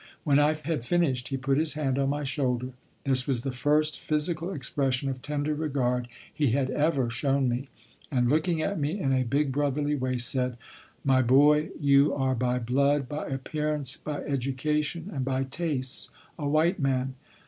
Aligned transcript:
When 0.23 0.39
I 0.39 0.55
had 0.55 0.83
finished 0.83 1.27
he 1.27 1.37
put 1.37 1.59
his 1.59 1.75
hand 1.75 1.99
on 1.99 2.09
my 2.09 2.23
shoulder 2.23 2.71
this 3.03 3.27
was 3.27 3.43
the 3.43 3.51
first 3.51 3.99
physical 3.99 4.51
expression 4.51 5.11
of 5.11 5.21
tender 5.21 5.53
regard 5.53 6.07
he 6.33 6.53
had 6.53 6.71
ever 6.71 7.11
shown 7.11 7.47
me 7.47 7.69
and 8.09 8.27
looking 8.27 8.63
at 8.63 8.79
me 8.79 8.99
in 8.99 9.13
a 9.13 9.23
big 9.23 9.51
brotherly 9.51 9.93
way, 9.93 10.17
said: 10.17 10.57
"My 11.03 11.21
boy, 11.21 11.69
you 11.79 12.15
are 12.15 12.33
by 12.33 12.57
blood, 12.57 13.07
by 13.07 13.27
appearance, 13.27 13.95
by 13.95 14.23
education, 14.23 15.11
and 15.13 15.23
by 15.23 15.43
tastes 15.43 16.09
a 16.39 16.49
white 16.49 16.79
man. 16.79 17.13